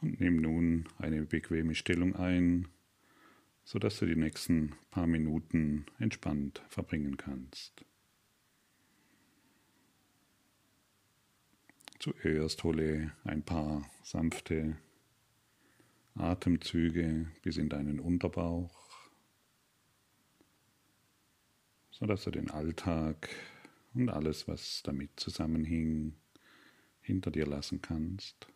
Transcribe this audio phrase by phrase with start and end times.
[0.00, 2.68] Und nimm nun eine bequeme Stellung ein,
[3.64, 7.84] sodass du die nächsten paar Minuten entspannt verbringen kannst.
[11.98, 14.78] Zuerst hole ein paar sanfte
[16.14, 18.88] Atemzüge bis in deinen Unterbauch,
[21.90, 23.28] sodass du den Alltag
[23.92, 26.14] und alles, was damit zusammenhing,
[27.02, 28.46] hinter dir lassen kannst.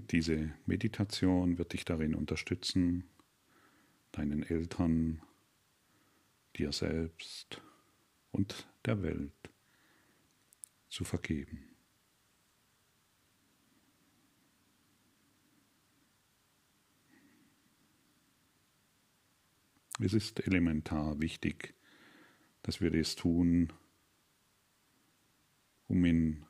[0.00, 3.04] Diese Meditation wird dich darin unterstützen,
[4.12, 5.22] deinen Eltern,
[6.56, 7.60] dir selbst
[8.32, 9.32] und der Welt
[10.88, 11.64] zu vergeben.
[20.00, 21.74] Es ist elementar wichtig,
[22.62, 23.72] dass wir das tun,
[25.88, 26.46] um in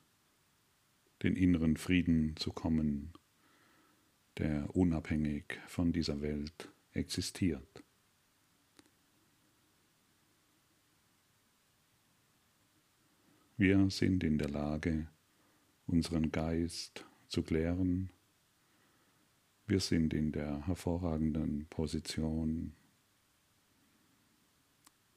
[1.22, 3.12] den inneren Frieden zu kommen,
[4.38, 7.82] der unabhängig von dieser Welt existiert.
[13.56, 15.08] Wir sind in der Lage,
[15.86, 18.10] unseren Geist zu klären.
[19.66, 22.74] Wir sind in der hervorragenden Position,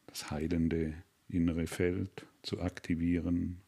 [0.07, 0.95] das heilende
[1.27, 3.61] innere Feld zu aktivieren,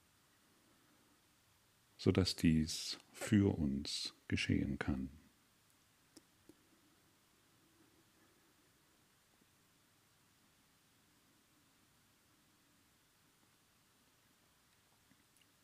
[1.98, 5.10] sodass dies für uns geschehen kann.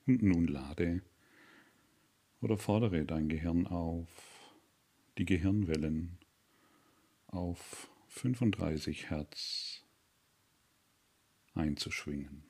[0.10, 1.04] Und nun lade
[2.42, 4.08] oder fordere dein Gehirn auf,
[5.20, 6.18] die Gehirnwellen
[7.28, 9.84] auf 35 Hertz
[11.54, 12.42] einzuschwingen.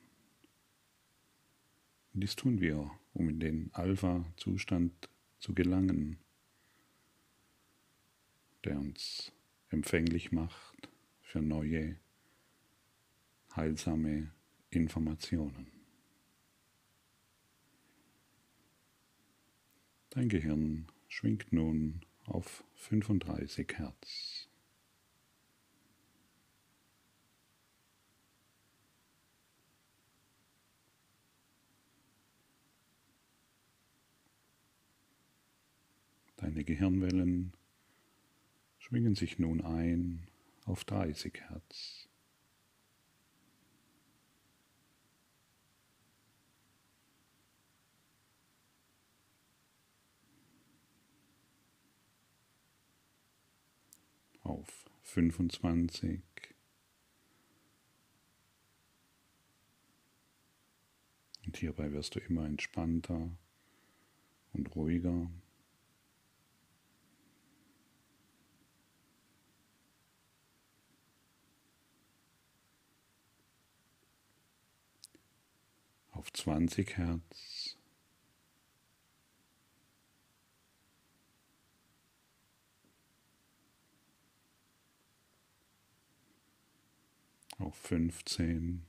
[2.14, 6.16] Dies tun wir, um in den Alpha-Zustand zu gelangen,
[8.64, 9.32] der uns
[9.68, 10.88] empfänglich macht
[11.20, 11.98] für neue,
[13.54, 14.32] heilsame
[14.70, 15.79] Informationen.
[20.10, 24.48] Dein Gehirn schwingt nun auf 35 Hertz.
[36.38, 37.52] Deine Gehirnwellen
[38.80, 40.26] schwingen sich nun ein
[40.64, 42.10] auf 30 Hertz.
[54.50, 56.20] auf 25.
[61.46, 63.28] Und hierbei wirst du immer entspannter
[64.52, 65.28] und ruhiger.
[76.12, 77.59] Auf 20 Hertz.
[87.70, 88.82] Auf 15.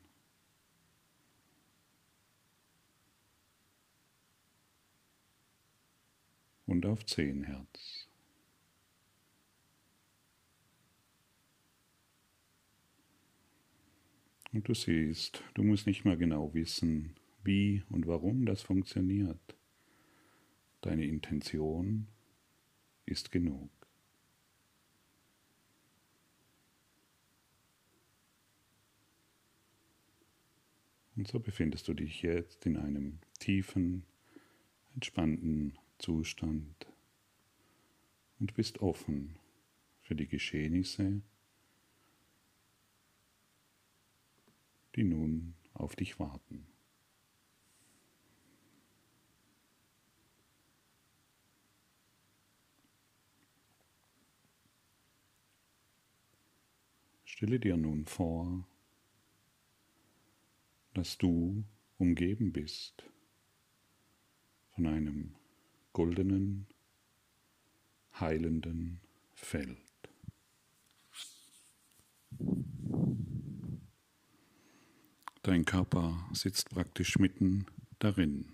[6.65, 8.07] Und auf 10 Hertz.
[14.51, 19.55] Und du siehst, du musst nicht mal genau wissen, wie und warum das funktioniert.
[20.81, 22.07] Deine Intention
[23.05, 23.80] ist genug.
[31.15, 34.05] Und so befindest du dich jetzt in einem tiefen,
[34.95, 36.87] entspannten Zustand
[38.39, 39.35] und bist offen
[40.01, 41.21] für die Geschehnisse,
[44.95, 46.65] die nun auf dich warten.
[57.25, 58.67] Stelle dir nun vor,
[61.01, 61.63] dass du
[61.97, 63.03] umgeben bist
[64.75, 65.33] von einem
[65.93, 66.67] goldenen,
[68.19, 68.99] heilenden
[69.33, 69.79] Feld.
[75.41, 77.65] Dein Körper sitzt praktisch mitten
[77.97, 78.45] darin.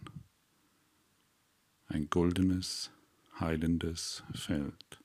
[1.87, 2.91] Ein goldenes,
[3.41, 5.01] heilendes Feld.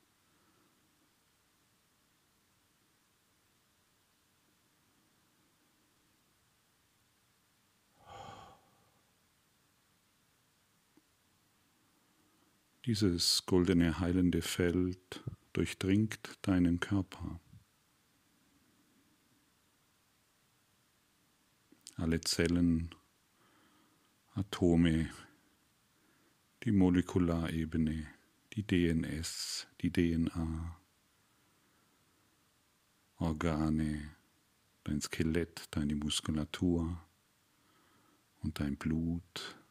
[12.85, 17.41] Dieses goldene heilende Feld durchdringt deinen Körper.
[21.95, 22.93] Alle Zellen,
[24.35, 25.11] Atome,
[26.65, 28.09] die Molekularebene,
[28.55, 30.77] die DNS, die DNA,
[33.19, 34.17] Organe,
[34.83, 37.01] dein Skelett, deine Muskulatur
[38.41, 39.62] und dein Blut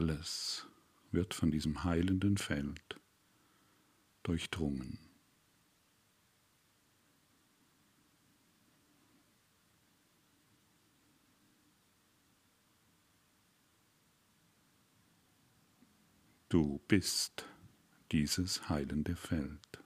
[0.00, 0.66] alles
[1.12, 2.98] wird von diesem heilenden Feld
[4.22, 4.98] durchdrungen.
[16.48, 17.44] Du bist
[18.10, 19.82] dieses heilende Feld.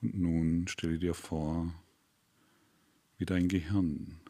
[0.00, 1.74] Und nun stelle dir vor,
[3.18, 4.20] wie dein Gehirn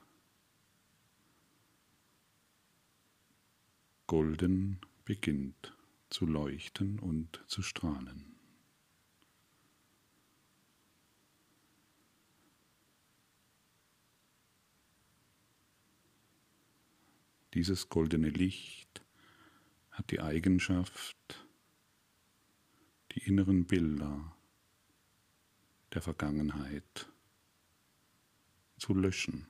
[4.07, 5.77] golden beginnt
[6.11, 8.35] zu leuchten und zu strahlen.
[17.55, 19.05] Dieses goldene Licht
[19.93, 21.47] hat die Eigenschaft,
[23.13, 24.37] die inneren Bilder
[25.93, 27.09] der Vergangenheit
[28.85, 29.47] zu löschen.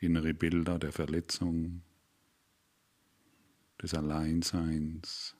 [0.00, 1.82] Innere Bilder der Verletzung,
[3.80, 5.34] des Alleinseins,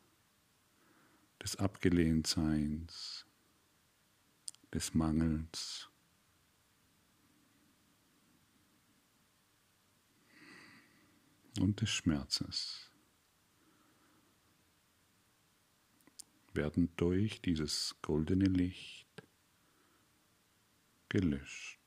[1.43, 3.27] des Abgelehntseins,
[4.73, 5.91] des Mangels.
[11.59, 12.91] und des Schmerzes
[16.53, 19.06] werden durch dieses goldene Licht
[21.09, 21.81] gelöscht,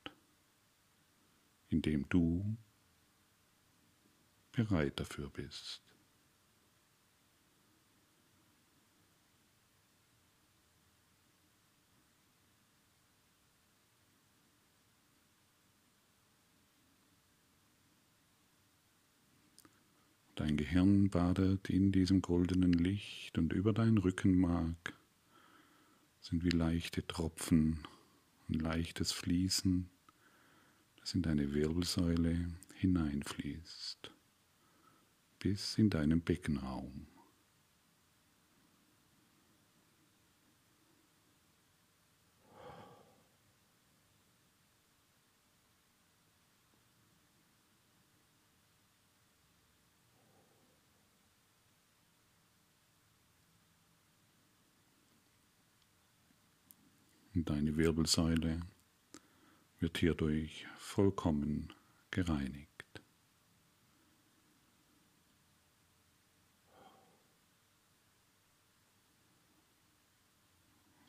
[1.70, 2.58] indem du
[4.52, 5.82] bereit dafür bist.
[20.36, 24.94] Dein Gehirn badet in diesem goldenen Licht und über dein Rückenmark
[26.22, 27.84] sind wie leichte Tropfen
[28.50, 29.90] ein leichtes Fließen,
[31.00, 34.12] das in deine Wirbelsäule hineinfließt,
[35.40, 37.08] bis in deinen Beckenraum.
[57.46, 58.62] Deine Wirbelsäule
[59.80, 61.74] wird hierdurch vollkommen
[62.12, 62.70] gereinigt.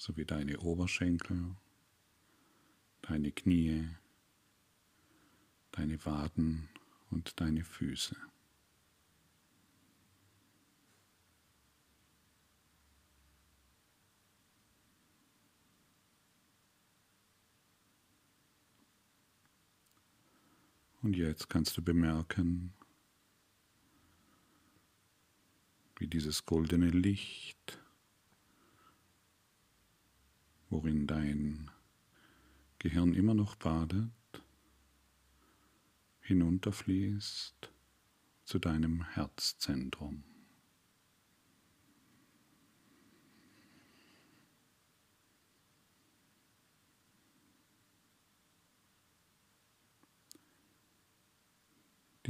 [0.00, 1.56] sowie deine Oberschenkel,
[3.02, 3.86] deine Knie,
[5.72, 6.70] deine Waden
[7.10, 8.16] und deine Füße.
[21.02, 22.74] Und jetzt kannst du bemerken,
[25.96, 27.78] wie dieses goldene Licht,
[30.68, 31.70] worin dein
[32.78, 34.10] Gehirn immer noch badet,
[36.20, 37.70] hinunterfließt
[38.44, 40.29] zu deinem Herzzentrum.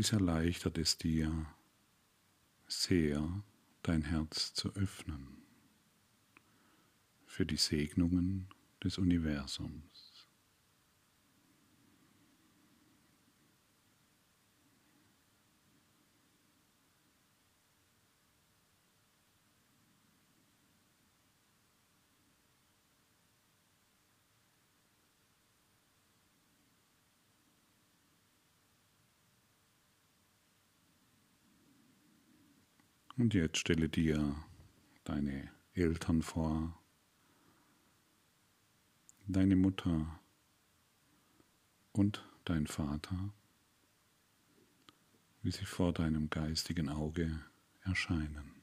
[0.00, 1.44] Dies erleichtert es dir
[2.66, 3.44] sehr,
[3.82, 5.42] dein Herz zu öffnen
[7.26, 8.48] für die Segnungen
[8.82, 10.09] des Universums.
[33.20, 34.34] Und jetzt stelle dir
[35.04, 36.80] deine Eltern vor,
[39.26, 40.18] deine Mutter
[41.92, 43.34] und dein Vater,
[45.42, 47.44] wie sie vor deinem geistigen Auge
[47.82, 48.59] erscheinen.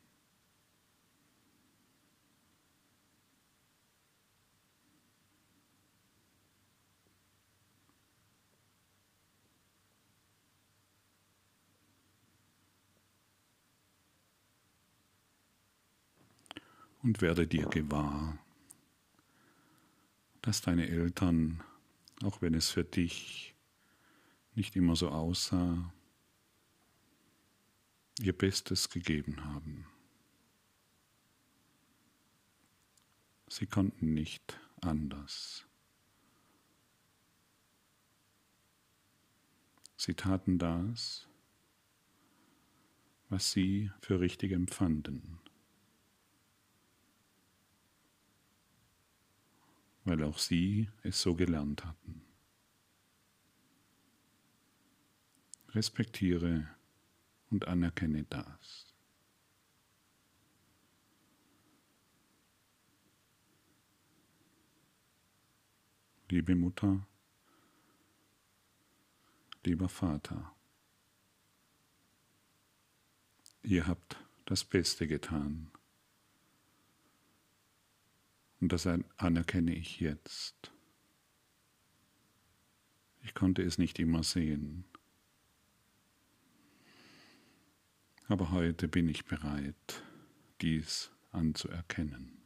[17.08, 18.38] Und werde dir gewahr,
[20.42, 21.64] dass deine Eltern,
[22.22, 23.56] auch wenn es für dich
[24.56, 25.94] nicht immer so aussah,
[28.20, 29.86] ihr Bestes gegeben haben.
[33.48, 35.66] Sie konnten nicht anders.
[39.96, 41.26] Sie taten das,
[43.30, 45.40] was sie für richtig empfanden.
[50.08, 52.22] Weil auch sie es so gelernt hatten.
[55.72, 56.66] Respektiere
[57.50, 58.96] und anerkenne das.
[66.30, 67.06] Liebe Mutter,
[69.66, 70.56] lieber Vater,
[73.62, 75.70] ihr habt das Beste getan
[78.60, 78.88] und das
[79.18, 80.72] anerkenne ich jetzt.
[83.24, 84.86] Ich konnte es nicht immer sehen.
[88.28, 90.04] Aber heute bin ich bereit,
[90.62, 92.38] dies anzuerkennen.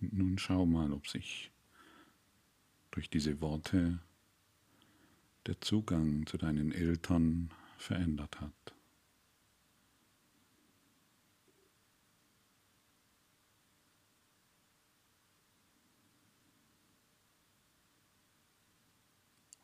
[0.00, 1.52] Und nun schau mal, ob sich
[2.90, 4.00] durch diese Worte
[5.46, 8.74] der Zugang zu deinen Eltern verändert hat.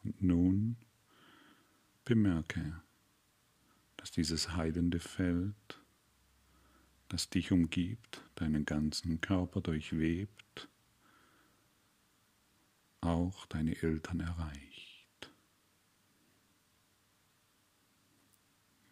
[0.02, 0.76] Und nun
[2.04, 2.80] bemerke,
[3.97, 5.83] dass dieses heilende Feld,
[7.09, 10.68] das dich umgibt, deinen ganzen Körper durchwebt,
[13.00, 14.65] auch deine Eltern erreicht.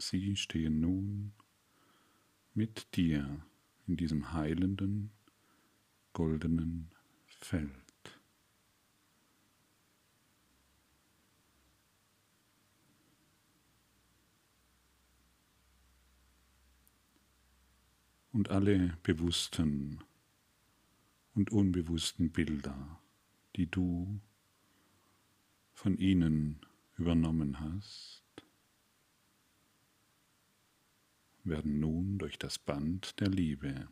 [0.06, 1.32] Sie stehen nun
[2.52, 3.42] mit dir
[3.86, 5.12] in diesem heilenden,
[6.12, 6.90] goldenen
[7.26, 7.70] Feld.
[18.30, 20.04] Und alle bewussten
[21.32, 23.00] und unbewussten Bilder,
[23.56, 24.20] die du
[25.72, 26.60] von ihnen
[26.98, 28.23] übernommen hast,
[31.44, 33.88] werden nun durch das Band der Liebe,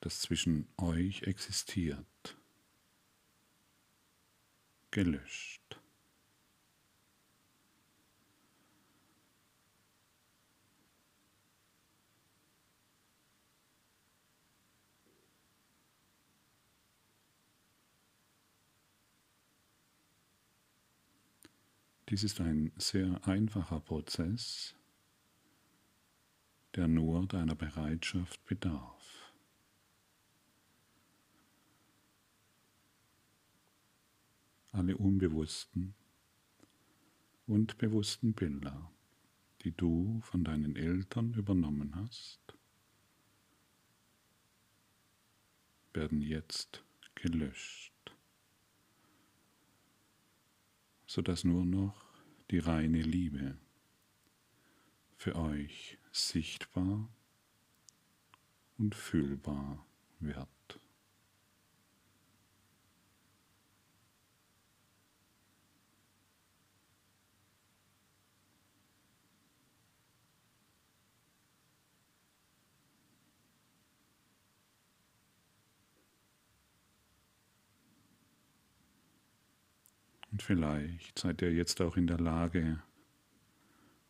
[0.00, 2.36] das zwischen euch existiert,
[4.90, 5.80] gelöscht.
[22.08, 24.76] Dies ist ein sehr einfacher Prozess,
[26.76, 29.32] der nur deiner Bereitschaft bedarf.
[34.72, 35.94] Alle unbewussten
[37.46, 38.92] und bewussten Bilder,
[39.62, 42.40] die du von deinen Eltern übernommen hast,
[45.94, 47.94] werden jetzt gelöscht,
[51.06, 52.04] sodass nur noch
[52.50, 53.56] die reine Liebe
[55.16, 57.08] für euch sichtbar
[58.78, 59.84] und fühlbar
[60.18, 60.48] wird.
[80.32, 82.82] Und vielleicht seid ihr jetzt auch in der Lage,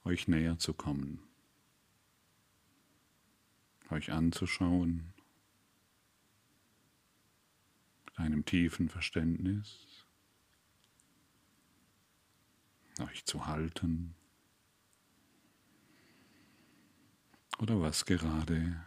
[0.05, 1.26] euch näher zu kommen
[3.91, 5.13] euch anzuschauen,
[8.07, 10.05] mit einem tiefen Verständnis,
[13.01, 14.15] euch zu halten
[17.59, 18.85] oder was gerade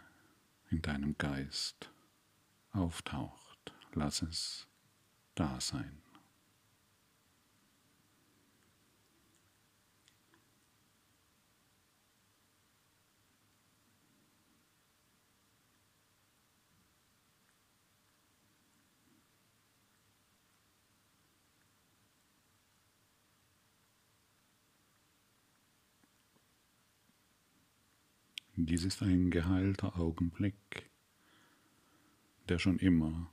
[0.70, 1.90] in deinem Geist
[2.72, 3.72] auftaucht.
[3.94, 4.68] Lass es
[5.34, 6.00] da sein.
[28.66, 30.90] Dies ist ein geheilter Augenblick,
[32.48, 33.30] der schon immer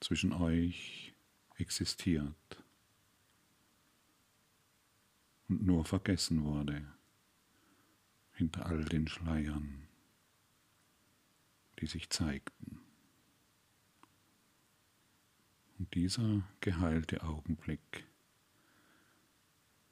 [0.00, 1.12] zwischen euch
[1.56, 2.64] existiert
[5.48, 6.86] und nur vergessen wurde
[8.32, 9.86] hinter all den Schleiern,
[11.78, 12.80] die sich zeigten.
[15.78, 18.06] Und dieser geheilte Augenblick,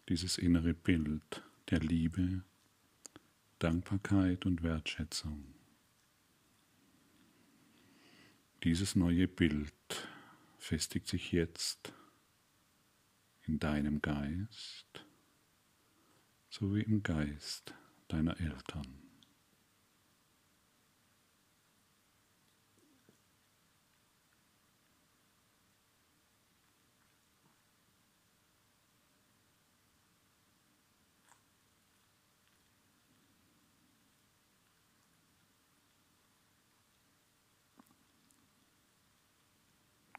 [0.09, 2.43] dieses innere Bild der Liebe,
[3.59, 5.55] Dankbarkeit und Wertschätzung,
[8.63, 9.73] dieses neue Bild
[10.59, 11.93] festigt sich jetzt
[13.47, 15.05] in deinem Geist
[16.51, 17.75] sowie im Geist
[18.07, 19.08] deiner Eltern.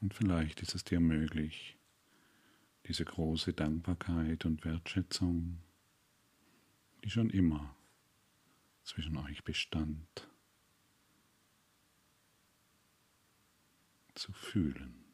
[0.09, 1.77] Und vielleicht ist es dir möglich,
[2.87, 5.59] diese große Dankbarkeit und Wertschätzung,
[7.03, 7.75] die schon immer
[8.83, 10.27] zwischen euch bestand,
[14.15, 15.08] zu fühlen.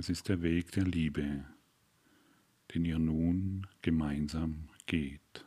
[0.00, 1.44] Es ist der Weg der Liebe,
[2.72, 5.44] den ihr nun gemeinsam geht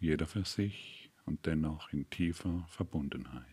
[0.00, 3.44] jeder für sich und dennoch in tiefer Verbundenheit.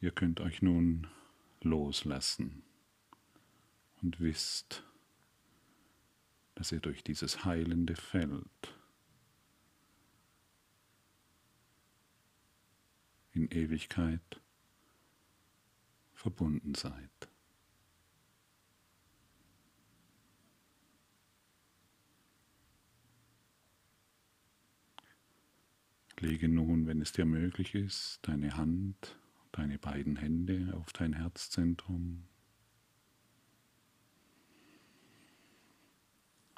[0.00, 1.06] Ihr könnt euch nun
[1.60, 2.64] loslassen
[4.02, 4.82] und wisst,
[6.56, 8.81] dass ihr durch dieses heilende Feld
[13.32, 14.40] in Ewigkeit
[16.14, 17.10] verbunden seid.
[26.18, 29.18] Lege nun, wenn es dir möglich ist, deine Hand,
[29.50, 32.28] deine beiden Hände auf dein Herzzentrum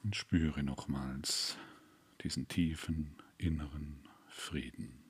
[0.02, 1.56] und spüre nochmals
[2.22, 5.03] diesen tiefen inneren Frieden,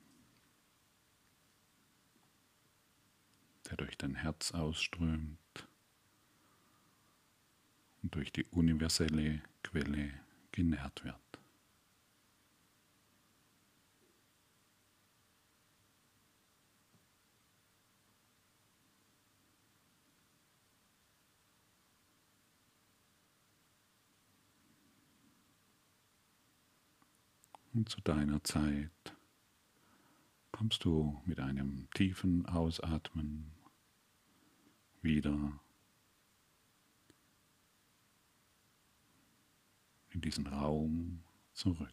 [3.68, 5.38] der durch dein Herz ausströmt
[8.02, 10.12] und durch die universelle Quelle
[10.52, 11.16] genährt wird.
[27.72, 29.13] Und zu deiner Zeit
[30.64, 33.52] kommst du mit einem tiefen Ausatmen
[35.02, 35.60] wieder
[40.08, 41.22] in diesen Raum
[41.52, 41.92] zurück.